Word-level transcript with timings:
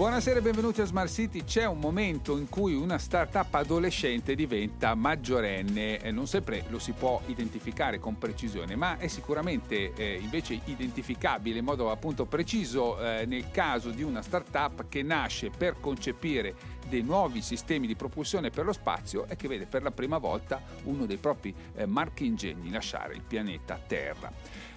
Buonasera 0.00 0.38
e 0.38 0.40
benvenuti 0.40 0.80
a 0.80 0.86
Smart 0.86 1.10
City. 1.10 1.44
C'è 1.44 1.66
un 1.66 1.78
momento 1.78 2.38
in 2.38 2.48
cui 2.48 2.72
una 2.72 2.96
startup 2.96 3.54
adolescente 3.54 4.34
diventa 4.34 4.94
maggiorenne, 4.94 6.10
non 6.10 6.26
sempre 6.26 6.64
lo 6.68 6.78
si 6.78 6.92
può 6.92 7.20
identificare 7.26 7.98
con 7.98 8.16
precisione, 8.16 8.76
ma 8.76 8.96
è 8.96 9.08
sicuramente 9.08 9.92
eh, 9.92 10.18
invece 10.18 10.58
identificabile 10.64 11.58
in 11.58 11.66
modo 11.66 11.90
appunto 11.90 12.24
preciso 12.24 12.98
eh, 12.98 13.26
nel 13.26 13.50
caso 13.50 13.90
di 13.90 14.02
una 14.02 14.22
startup 14.22 14.88
che 14.88 15.02
nasce 15.02 15.50
per 15.50 15.76
concepire 15.80 16.54
dei 16.88 17.02
nuovi 17.02 17.42
sistemi 17.42 17.86
di 17.86 17.94
propulsione 17.94 18.48
per 18.48 18.64
lo 18.64 18.72
spazio 18.72 19.26
e 19.28 19.36
che 19.36 19.48
vede 19.48 19.66
per 19.66 19.82
la 19.82 19.90
prima 19.90 20.16
volta 20.16 20.62
uno 20.84 21.04
dei 21.04 21.18
propri 21.18 21.54
eh, 21.74 21.84
marchingegni 21.84 22.70
lasciare 22.70 23.12
il 23.12 23.22
pianeta 23.22 23.78
Terra. 23.86 24.32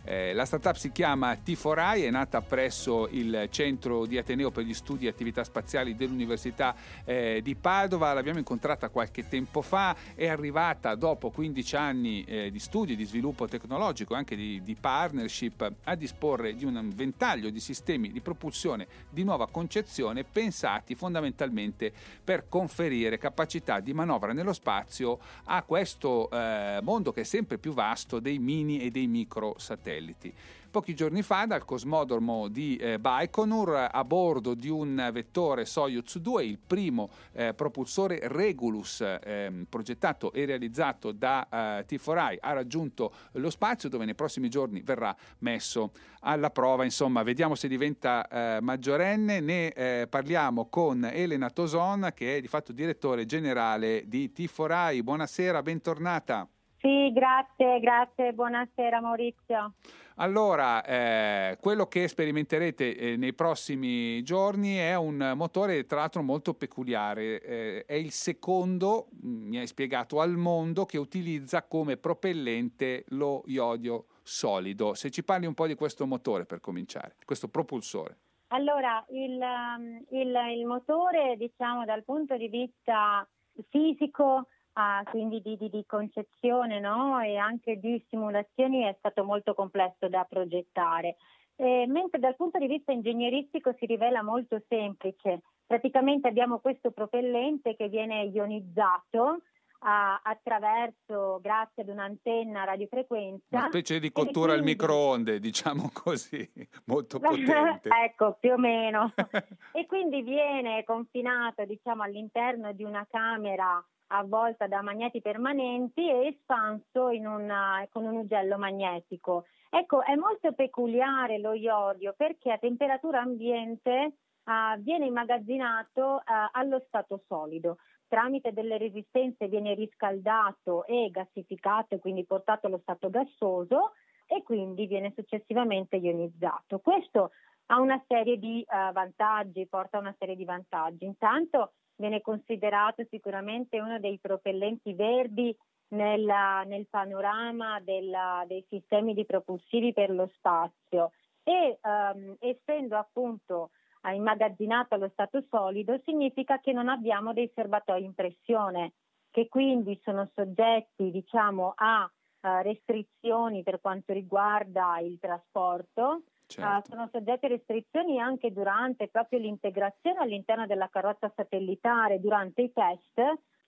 Eh, 0.06 0.34
la 0.34 0.44
startup 0.44 0.76
si 0.76 0.92
chiama 0.92 1.32
T4I, 1.32 2.04
è 2.04 2.10
nata 2.10 2.42
presso 2.42 3.08
il 3.12 3.48
centro 3.50 4.06
di 4.06 4.18
Ateneo 4.18 4.52
per 4.52 4.66
gli 4.66 4.74
studi 4.74 5.06
e 5.06 5.10
attività 5.10 5.46
spaziali 5.46 5.96
dell'Università 5.96 6.76
eh, 7.06 7.40
di 7.42 7.56
Padova, 7.56 8.12
l'abbiamo 8.12 8.40
incontrata 8.40 8.90
qualche 8.90 9.30
tempo 9.30 9.62
fa, 9.62 9.96
è 10.14 10.28
arrivata 10.28 10.96
dopo 10.96 11.30
15 11.30 11.76
anni 11.78 12.24
eh, 12.26 12.52
di 12.52 12.60
studi, 12.60 12.98
di 12.98 13.06
sviluppo 13.06 13.48
tecnologico, 13.48 14.14
anche 14.14 14.36
di, 14.36 14.62
di 14.62 14.76
partnership, 14.76 15.72
a 15.86 15.96
disporre 15.96 16.54
di 16.54 16.66
un 16.66 16.92
ventaglio 16.94 17.50
di 17.50 17.62
sistemi 17.62 18.12
di 18.12 18.20
propulsione 18.20 18.88
di 19.10 19.24
nuova 19.24 19.48
concezione 19.48 20.26
pensati 20.26 20.96
fondamentalmente 20.96 21.94
per 22.22 22.50
conferire 22.50 23.18
capacità 23.18 23.80
di 23.80 23.94
manovra 23.94 24.34
nello 24.34 24.54
spazio 24.54 25.20
a 25.46 25.64
questo 25.64 26.30
eh, 26.30 26.80
mondo 26.82 27.14
che 27.14 27.22
è 27.22 27.24
sempre 27.26 27.58
più 27.58 27.72
vasto 27.72 28.20
dei 28.20 28.38
mini 28.38 28.82
e 28.82 28.92
dei 28.92 29.08
micro 29.08 29.56
satelliti 29.58 29.93
satelliti. 29.94 30.34
Pochi 30.74 30.96
giorni 30.96 31.22
fa 31.22 31.46
dal 31.46 31.66
cosmodromo 31.66 32.48
di 32.48 32.78
eh, 32.78 32.98
Baikonur 32.98 33.90
a 33.92 34.04
bordo 34.04 34.56
di 34.56 34.70
un 34.70 35.08
vettore 35.14 35.66
Soyuz 35.66 36.18
2, 36.18 36.44
il 36.44 36.58
primo 36.58 37.12
eh, 37.32 37.54
propulsore 37.54 38.22
Regulus 38.24 39.02
eh, 39.02 39.66
progettato 39.70 40.34
e 40.34 40.46
realizzato 40.46 41.12
da 41.12 41.48
eh, 41.48 41.86
T4i 41.88 42.38
ha 42.40 42.54
raggiunto 42.54 43.14
lo 43.34 43.52
spazio 43.52 43.88
dove 43.88 44.06
nei 44.06 44.16
prossimi 44.16 44.50
giorni 44.50 44.82
verrà 44.82 45.16
messo 45.40 45.92
alla 46.22 46.50
prova. 46.50 46.86
Insomma, 46.86 47.22
vediamo 47.22 47.54
se 47.54 47.68
diventa 47.68 48.28
eh, 48.28 48.60
maggiorenne. 48.60 49.42
Ne 49.42 49.70
eh, 49.74 50.08
parliamo 50.10 50.70
con 50.70 51.06
Elena 51.06 51.52
Toson 51.52 52.10
che 52.16 52.38
è 52.38 52.42
di 52.42 52.48
fatto 52.48 52.72
direttore 52.72 53.28
generale 53.28 54.06
di 54.08 54.32
T4i. 54.36 55.04
Buonasera, 55.04 55.62
bentornata. 55.62 56.48
Sì, 56.84 57.14
grazie, 57.14 57.80
grazie, 57.80 58.34
buonasera 58.34 59.00
Maurizio. 59.00 59.76
Allora, 60.16 60.84
eh, 60.84 61.58
quello 61.62 61.86
che 61.86 62.10
sperimenterete 62.10 62.98
eh, 62.98 63.16
nei 63.16 63.34
prossimi 63.34 64.22
giorni 64.22 64.76
è 64.76 64.94
un 64.98 65.32
motore 65.34 65.86
tra 65.86 66.00
l'altro 66.00 66.22
molto 66.24 66.54
peculiare, 66.54 67.42
eh, 67.42 67.86
è 67.86 67.94
il 67.94 68.12
secondo, 68.12 69.08
mm, 69.26 69.48
mi 69.48 69.60
hai 69.60 69.68
spiegato, 69.68 70.20
al 70.20 70.36
mondo 70.36 70.84
che 70.84 70.98
utilizza 70.98 71.64
come 71.64 71.96
propellente 71.96 73.06
lo 73.12 73.44
iodio 73.46 74.08
solido. 74.22 74.94
Se 74.94 75.10
ci 75.10 75.24
parli 75.24 75.46
un 75.46 75.54
po' 75.54 75.68
di 75.68 75.76
questo 75.76 76.06
motore 76.06 76.46
per 76.46 76.60
cominciare, 76.60 77.16
questo 77.24 77.48
propulsore. 77.48 78.18
Allora, 78.48 79.02
il, 79.12 79.40
um, 79.40 80.04
il, 80.10 80.36
il 80.58 80.66
motore, 80.66 81.38
diciamo, 81.38 81.86
dal 81.86 82.04
punto 82.04 82.36
di 82.36 82.50
vista 82.50 83.26
fisico, 83.70 84.48
ah, 84.74 85.04
quindi 85.10 85.42
di, 85.42 85.58
di, 85.58 85.70
di 85.70 85.84
concezione 85.86 86.80
no? 86.80 87.20
e 87.20 87.38
anche 87.38 87.80
di 87.80 88.04
simulazioni 88.10 88.84
è 88.84 88.96
stato 88.98 89.24
molto 89.24 89.54
complesso 89.54 90.08
da 90.08 90.26
progettare. 90.28 91.16
Eh, 91.56 91.86
mentre 91.88 92.20
dal 92.20 92.36
punto 92.36 92.58
di 92.58 92.68
vista 92.68 92.92
ingegneristico 92.92 93.74
si 93.78 93.86
rivela 93.86 94.24
molto 94.24 94.62
semplice. 94.68 95.42
Praticamente 95.66 96.28
abbiamo 96.28 96.60
questo 96.60 96.92
propellente 96.92 97.76
che 97.76 97.90
viene 97.90 98.24
ionizzato 98.24 99.42
a, 99.84 100.20
attraverso, 100.24 101.40
grazie 101.42 101.84
ad 101.84 101.90
un'antenna 101.90 102.64
radiofrequenza. 102.64 103.58
Una 103.58 103.68
specie 103.68 104.00
di 104.00 104.12
cottura 104.12 104.54
quindi... 104.54 104.60
al 104.60 104.64
microonde, 104.64 105.40
diciamo 105.40 105.90
così, 105.94 106.50
molto 106.86 107.20
potente. 107.22 107.90
ecco, 108.04 108.38
più 108.40 108.54
o 108.54 108.58
meno. 108.58 109.14
e 109.74 109.86
quindi 109.86 110.22
viene 110.22 110.84
confinato, 110.84 111.66
diciamo, 111.66 112.04
all'interno 112.04 112.72
di 112.74 112.84
una 112.84 113.06
camera 113.10 113.84
avvolta 114.08 114.68
da 114.68 114.82
magneti 114.82 115.22
permanenti 115.22 116.10
e 116.10 116.28
espanso 116.28 117.08
una, 117.08 117.88
con 117.92 118.06
un 118.06 118.18
ugello 118.18 118.58
magnetico. 118.58 119.46
Ecco, 119.70 120.04
è 120.04 120.16
molto 120.16 120.54
peculiare 120.54 121.40
lo 121.40 121.54
iodio 121.54 122.14
perché 122.16 122.52
a 122.52 122.58
temperatura 122.58 123.22
ambiente 123.22 124.18
uh, 124.44 124.80
viene 124.80 125.08
immagazzinato 125.08 126.16
uh, 126.16 126.22
allo 126.52 126.84
stato 126.88 127.24
solido. 127.28 127.78
Tramite 128.08 128.54
delle 128.54 128.78
resistenze 128.78 129.48
viene 129.48 129.74
riscaldato 129.74 130.86
e 130.86 131.10
gassificato, 131.10 131.98
quindi 131.98 132.26
portato 132.26 132.68
allo 132.68 132.80
stato 132.84 133.10
gassoso 133.10 133.94
e 134.28 134.44
quindi 134.44 134.86
viene 134.86 135.12
successivamente 135.16 135.96
ionizzato. 135.96 136.80
Questo 136.80 137.32
ha 137.68 137.80
una 137.80 138.02
serie 138.08 138.38
di 138.38 138.64
uh, 138.68 138.92
vantaggi, 138.92 139.66
porta 139.68 139.98
a 139.98 140.02
una 140.02 140.16
serie 140.20 140.36
di 140.36 140.46
vantaggi. 140.46 141.06
Intanto 141.06 141.72
viene 141.96 142.22
considerato 142.22 143.06
sicuramente 143.10 143.80
uno 143.80 144.00
dei 144.00 144.20
propellenti 144.20 144.94
verdi 144.94 145.56
nella, 145.90 146.64
nel 146.64 146.88
panorama 146.90 147.80
della, 147.80 148.44
dei 148.48 148.66
sistemi 148.70 149.14
di 149.14 149.26
propulsivi 149.26 149.94
per 149.94 150.10
lo 150.10 150.30
spazio. 150.36 151.12
E 151.44 151.80
um, 151.82 152.36
essendo 152.40 152.98
appunto 152.98 153.72
immagazzinato 154.12 154.96
allo 154.96 155.10
stato 155.10 155.42
solido 155.50 156.00
significa 156.04 156.60
che 156.60 156.74
non 156.74 156.90
abbiamo 156.90 157.32
dei 157.32 157.50
serbatoi 157.54 158.04
in 158.04 158.14
pressione 158.14 158.94
che 159.32 159.48
quindi 159.48 160.00
sono 160.04 160.30
soggetti 160.34 161.10
diciamo 161.10 161.74
a 161.76 162.04
uh, 162.04 162.62
restrizioni 162.62 163.64
per 163.64 163.80
quanto 163.80 164.12
riguarda 164.12 165.00
il 165.00 165.18
trasporto 165.20 166.24
Certo. 166.62 166.92
Uh, 166.92 166.96
sono 166.96 167.10
soggetti 167.12 167.46
a 167.46 167.50
restrizioni 167.50 168.20
anche 168.20 168.52
durante 168.52 169.08
proprio 169.08 169.40
l'integrazione 169.40 170.20
all'interno 170.20 170.68
della 170.68 170.90
carrozza 170.90 171.32
satellitare, 171.36 172.20
durante 172.20 172.62
i 172.62 172.72
test 172.72 173.18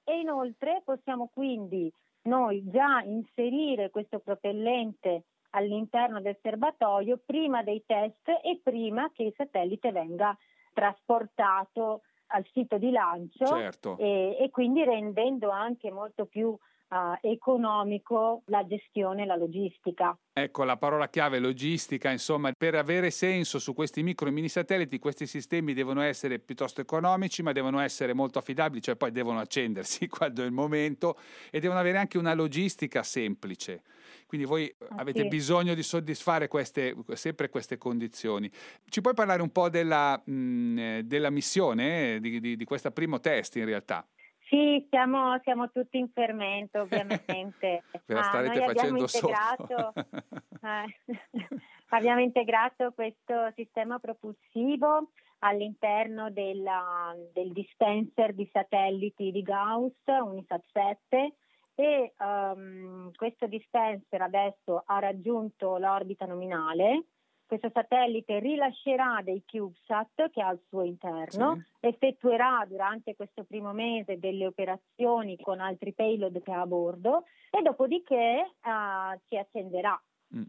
e 0.04 0.20
inoltre 0.20 0.82
possiamo 0.86 1.30
quindi 1.34 1.92
noi 2.24 2.64
già 2.70 3.02
inserire 3.02 3.90
questo 3.90 4.20
propellente 4.20 5.24
all'interno 5.52 6.22
del 6.22 6.38
serbatoio 6.42 7.22
prima 7.26 7.64
dei 7.64 7.84
test 7.86 8.28
e 8.44 8.60
prima 8.62 9.10
che 9.14 9.24
il 9.24 9.34
satellite 9.36 9.92
venga 9.92 10.38
trasportato 10.74 12.02
al 12.28 12.46
sito 12.52 12.78
di 12.78 12.92
lancio 12.92 13.46
certo. 13.46 13.98
e, 13.98 14.36
e, 14.40 14.50
quindi 14.50 14.84
rendendo 14.84 15.50
anche 15.50 15.92
molto 15.92 16.26
più 16.26 16.58
uh, 16.96 17.18
economico 17.22 18.44
la 18.46 18.66
gestione, 18.66 19.26
la 19.26 19.36
logistica. 19.36 20.18
Ecco, 20.32 20.64
la 20.64 20.78
parola 20.78 21.10
chiave 21.10 21.40
logistica, 21.40 22.12
insomma, 22.12 22.52
per 22.58 22.76
avere 22.76 23.12
senso 23.12 23.60
su 23.60 23.74
questi 23.74 24.04
micro 24.04 24.28
e 24.28 24.32
mini 24.32 24.50
satelliti, 24.50 25.00
questi 25.00 25.28
sistemi 25.28 25.74
devono 25.74 26.02
essere 26.02 26.40
piuttosto 26.40 26.82
economici, 26.82 27.42
ma 27.44 27.52
devono 27.52 27.80
essere 27.80 28.14
molto 28.14 28.40
affidabili, 28.40 28.82
cioè 28.82 28.96
poi 28.96 29.12
devono 29.12 29.40
accendersi 29.40 30.08
quando 30.10 30.44
è 30.44 30.46
il 30.46 30.52
momento 30.52 31.18
e 31.50 31.60
devono 31.60 31.80
avere 31.80 31.98
anche 31.98 32.18
una 32.18 32.34
logistica 32.34 33.04
semplice. 33.04 33.84
Quindi 34.28 34.46
voi 34.48 34.74
ah, 34.90 34.96
avete 34.98 35.22
sì. 35.22 35.28
bisogno 35.28 35.74
di 35.74 35.84
soddisfare 35.84 36.48
queste, 36.48 36.96
sempre 37.14 37.50
queste 37.50 37.78
condizioni. 37.78 38.52
Ci 38.90 39.02
puoi 39.02 39.14
parlare 39.14 39.42
un 39.42 39.52
po' 39.52 39.70
della, 39.70 40.22
mh, 40.24 41.00
della 41.02 41.30
missione, 41.30 42.16
eh, 42.16 42.20
di, 42.20 42.40
di, 42.40 42.56
di 42.56 42.66
questo 42.66 42.92
primo 42.92 43.20
test 43.20 43.56
in 43.56 43.66
realtà? 43.66 44.06
Sì, 44.48 44.86
siamo, 44.90 45.40
siamo, 45.44 45.72
tutti 45.72 45.98
in 45.98 46.10
fermento 46.10 46.82
ovviamente. 46.82 47.84
Ve 48.06 48.14
la 48.14 48.24
starete 48.24 48.64
ah, 48.64 48.66
facendo 48.66 49.00
integrato, 49.00 49.94
eh, 50.62 51.18
abbiamo 51.90 52.22
integrato 52.22 52.92
questo 52.94 53.52
sistema 53.56 53.98
propulsivo 53.98 55.10
all'interno 55.40 56.30
della, 56.30 57.16
del 57.34 57.52
dispenser 57.54 58.34
di 58.34 58.48
satelliti 58.52 59.32
di 59.32 59.42
Gauss, 59.42 59.96
Unisat 60.06 60.64
7, 60.72 61.34
e 61.76 62.14
um, 62.20 63.12
questo 63.16 63.48
dispenser 63.48 64.22
adesso 64.22 64.84
ha 64.86 65.00
raggiunto 65.00 65.78
l'orbita 65.78 66.26
nominale 66.26 67.06
questo 67.46 67.70
satellite 67.74 68.40
rilascerà 68.40 69.22
dei 69.24 69.44
CubeSat 69.46 70.30
che 70.32 70.42
ha 70.42 70.48
al 70.48 70.62
suo 70.68 70.84
interno, 70.84 71.56
sì. 71.56 71.88
effettuerà 71.88 72.66
durante 72.68 73.16
questo 73.16 73.44
primo 73.44 73.72
mese 73.72 74.20
delle 74.20 74.48
operazioni 74.48 75.38
con 75.40 75.60
altri 75.60 75.94
payload 75.94 76.42
che 76.42 76.52
ha 76.52 76.62
a 76.62 76.68
bordo 76.68 77.24
e 77.52 77.62
dopodiché 77.62 78.52
uh, 78.64 79.20
si 79.28 79.38
accenderà. 79.38 80.00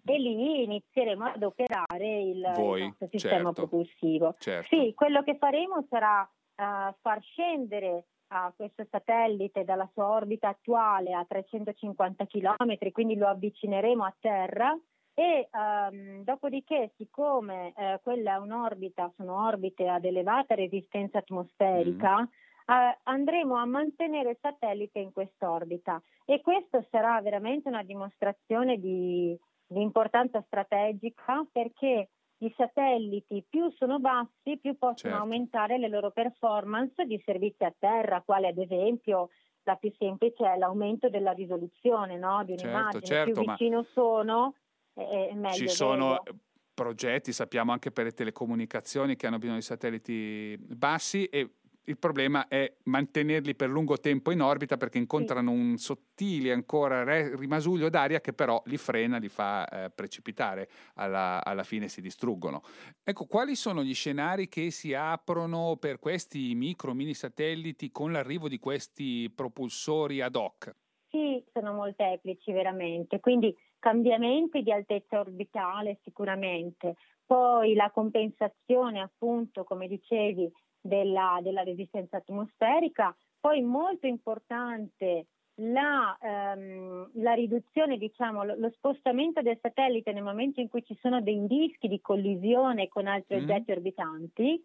E 0.04 0.18
lì 0.18 0.64
inizieremo 0.64 1.26
ad 1.26 1.42
operare 1.42 2.20
il, 2.20 2.52
Voi, 2.56 2.80
il 2.80 2.86
nostro 2.86 3.08
sistema 3.08 3.34
certo. 3.36 3.52
propulsivo. 3.52 4.34
Certo. 4.36 4.74
Sì, 4.74 4.92
quello 4.94 5.22
che 5.22 5.36
faremo 5.36 5.86
sarà 5.88 6.22
uh, 6.22 6.94
far 7.00 7.20
scendere 7.22 8.06
a 8.28 8.52
questo 8.56 8.84
satellite 8.90 9.64
dalla 9.64 9.88
sua 9.92 10.08
orbita 10.08 10.48
attuale 10.48 11.12
a 11.12 11.24
350 11.24 12.26
km, 12.26 12.90
quindi 12.90 13.16
lo 13.16 13.28
avvicineremo 13.28 14.02
a 14.02 14.16
terra 14.18 14.76
e 15.18 15.48
um, 15.50 16.22
dopodiché 16.24 16.92
siccome 16.98 17.72
eh, 17.74 18.00
quella 18.02 18.34
è 18.34 18.38
un'orbita, 18.38 19.10
sono 19.16 19.46
orbite 19.46 19.88
ad 19.88 20.04
elevata 20.04 20.54
resistenza 20.54 21.16
atmosferica, 21.16 22.20
mm. 22.20 22.70
eh, 22.70 22.98
andremo 23.04 23.56
a 23.56 23.64
mantenere 23.64 24.32
il 24.32 24.38
satellite 24.38 24.98
in 24.98 25.12
quest'orbita 25.12 26.02
e 26.26 26.42
questo 26.42 26.86
sarà 26.90 27.18
veramente 27.22 27.66
una 27.68 27.82
dimostrazione 27.82 28.78
di, 28.78 29.34
di 29.66 29.80
importanza 29.80 30.42
strategica 30.42 31.46
perché 31.50 32.10
i 32.40 32.52
satelliti 32.54 33.42
più 33.48 33.70
sono 33.70 33.98
bassi, 33.98 34.58
più 34.60 34.76
possono 34.76 35.14
certo. 35.14 35.16
aumentare 35.16 35.78
le 35.78 35.88
loro 35.88 36.10
performance 36.10 37.06
di 37.06 37.18
servizi 37.24 37.64
a 37.64 37.74
terra, 37.78 38.20
quale 38.22 38.48
ad 38.48 38.58
esempio 38.58 39.30
la 39.62 39.76
più 39.76 39.90
semplice 39.96 40.44
è 40.44 40.58
l'aumento 40.58 41.08
della 41.08 41.32
risoluzione 41.32 42.18
no? 42.18 42.44
di 42.44 42.52
un'immagine. 42.52 43.02
Certo, 43.02 43.06
certo, 43.06 43.40
più 43.40 43.50
vicino 43.50 43.82
sono, 43.94 44.54
è 44.96 45.34
meglio. 45.34 45.54
Ci 45.54 45.68
sono 45.68 46.20
vedo. 46.24 46.38
progetti, 46.72 47.32
sappiamo 47.32 47.72
anche 47.72 47.90
per 47.90 48.04
le 48.04 48.12
telecomunicazioni, 48.12 49.16
che 49.16 49.26
hanno 49.26 49.38
bisogno 49.38 49.58
di 49.58 49.62
satelliti 49.62 50.56
bassi 50.58 51.26
e 51.26 51.50
il 51.88 51.98
problema 51.98 52.48
è 52.48 52.72
mantenerli 52.84 53.54
per 53.54 53.68
lungo 53.68 53.98
tempo 53.98 54.30
in 54.30 54.42
orbita 54.42 54.76
perché 54.76 54.98
incontrano 54.98 55.52
sì. 55.52 55.56
un 55.56 55.78
sottile 55.78 56.52
ancora 56.52 57.04
rimasuglio 57.36 57.88
d'aria 57.88 58.20
che 58.20 58.32
però 58.32 58.60
li 58.66 58.76
frena, 58.76 59.18
li 59.18 59.28
fa 59.28 59.66
eh, 59.68 59.90
precipitare, 59.90 60.68
alla, 60.94 61.44
alla, 61.44 61.62
fine 61.62 61.88
si 61.88 62.00
distruggono. 62.00 62.62
Ecco, 63.04 63.26
quali 63.26 63.54
sono 63.54 63.84
gli 63.84 63.94
scenari 63.94 64.48
che 64.48 64.70
si 64.70 64.94
aprono 64.94 65.76
per 65.76 65.98
questi 65.98 66.54
micro 66.54 66.92
mini 66.92 67.14
satelliti 67.14 67.92
con 67.92 68.12
l'arrivo 68.12 68.48
di 68.48 68.58
questi 68.58 69.30
propulsori 69.32 70.20
ad 70.20 70.34
hoc? 70.34 70.74
Sì, 71.16 71.42
sono 71.50 71.72
molteplici 71.72 72.52
veramente, 72.52 73.20
quindi 73.20 73.56
cambiamenti 73.78 74.62
di 74.62 74.70
altezza 74.70 75.18
orbitale 75.18 75.98
sicuramente, 76.02 76.96
poi 77.24 77.72
la 77.72 77.90
compensazione 77.90 79.00
appunto, 79.00 79.64
come 79.64 79.88
dicevi, 79.88 80.52
della, 80.78 81.38
della 81.40 81.62
resistenza 81.62 82.18
atmosferica, 82.18 83.16
poi 83.40 83.62
molto 83.62 84.06
importante 84.06 85.28
la, 85.54 86.14
ehm, 86.20 87.12
la, 87.14 87.32
riduzione, 87.32 87.96
diciamo, 87.96 88.44
lo, 88.44 88.54
lo, 88.58 88.70
spostamento 88.72 89.40
del 89.40 89.58
satellite 89.62 90.12
nel 90.12 90.22
momento 90.22 90.60
in 90.60 90.68
cui 90.68 90.84
ci 90.84 90.98
sono 91.00 91.22
dei 91.22 91.46
rischi 91.48 91.88
di 91.88 92.02
collisione 92.02 92.88
con 92.88 93.06
altri 93.06 93.38
mm. 93.38 93.42
oggetti 93.42 93.72
orbitanti, 93.72 94.62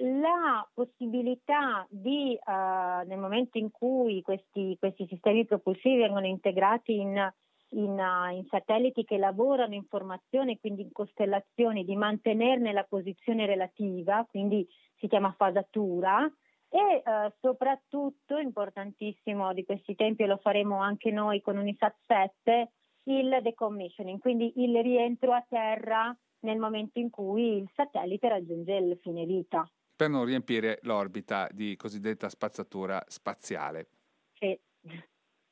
la 0.00 0.68
possibilità 0.72 1.86
di, 1.90 2.34
eh, 2.34 3.04
nel 3.06 3.18
momento 3.18 3.58
in 3.58 3.70
cui 3.70 4.22
questi, 4.22 4.76
questi, 4.78 5.06
sistemi 5.06 5.44
propulsivi 5.44 5.96
vengono 5.96 6.26
integrati 6.26 6.96
in, 6.96 7.32
in, 7.70 7.90
uh, 7.90 8.32
in, 8.34 8.44
satelliti 8.48 9.04
che 9.04 9.18
lavorano 9.18 9.74
in 9.74 9.84
formazione, 9.84 10.58
quindi 10.58 10.82
in 10.82 10.92
costellazioni, 10.92 11.84
di 11.84 11.96
mantenerne 11.96 12.72
la 12.72 12.84
posizione 12.84 13.46
relativa, 13.46 14.24
quindi 14.28 14.66
si 14.98 15.08
chiama 15.08 15.34
fasatura 15.36 16.30
e 16.70 16.78
eh, 16.78 17.32
soprattutto 17.40 18.36
importantissimo 18.36 19.54
di 19.54 19.64
questi 19.64 19.94
tempi 19.94 20.26
lo 20.26 20.36
faremo 20.36 20.80
anche 20.80 21.10
noi 21.10 21.40
con 21.40 21.56
Unisat 21.56 21.96
7 22.06 22.70
il 23.04 23.38
decommissioning, 23.40 24.18
quindi 24.20 24.52
il 24.56 24.82
rientro 24.82 25.32
a 25.32 25.44
terra 25.48 26.14
nel 26.40 26.58
momento 26.58 26.98
in 26.98 27.08
cui 27.08 27.56
il 27.56 27.70
satellite 27.74 28.28
raggiunge 28.28 28.74
il 28.74 28.98
fine 29.00 29.24
vita. 29.24 29.68
Per 29.98 30.08
non 30.08 30.24
riempire 30.24 30.78
l'orbita 30.82 31.48
di 31.50 31.74
cosiddetta 31.74 32.28
spazzatura 32.28 33.04
spaziale. 33.08 33.88
Sì. 34.32 34.56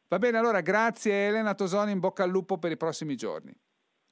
Va 0.07 0.21
bene, 0.21 0.39
allora 0.39 0.61
grazie 0.61 1.27
Elena 1.27 1.53
Tosoni, 1.53 1.91
in 1.91 1.99
bocca 1.99 2.23
al 2.23 2.31
lupo 2.31 2.57
per 2.57 2.71
i 2.71 2.77
prossimi 2.77 3.17
giorni. 3.17 3.53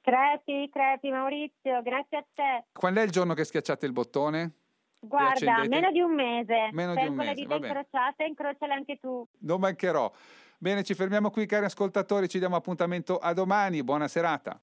Crepi, 0.01 0.69
crepi 0.69 1.09
Maurizio, 1.09 1.81
grazie 1.81 2.17
a 2.17 2.25
te. 2.33 2.65
Quando 2.73 2.99
è 2.99 3.03
il 3.03 3.11
giorno 3.11 3.33
che 3.33 3.45
schiacciate 3.45 3.85
il 3.85 3.93
bottone? 3.93 4.51
Guarda, 4.99 5.63
meno 5.69 5.89
di 5.89 6.01
un 6.01 6.13
mese. 6.13 6.67
Meno 6.73 6.95
di 6.95 7.07
un 7.07 7.15
mese. 7.15 7.29
le 7.29 7.35
dita 7.35 7.55
incrociate, 7.55 8.25
incrociale 8.25 8.73
anche 8.73 8.97
tu. 8.97 9.25
Non 9.39 9.61
mancherò. 9.61 10.11
Bene, 10.57 10.83
ci 10.83 10.95
fermiamo 10.95 11.29
qui 11.29 11.45
cari 11.45 11.63
ascoltatori, 11.63 12.27
ci 12.27 12.39
diamo 12.39 12.57
appuntamento 12.57 13.19
a 13.19 13.31
domani. 13.31 13.85
Buona 13.85 14.09
serata. 14.09 14.59